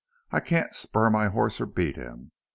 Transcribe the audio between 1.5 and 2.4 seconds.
or beat him.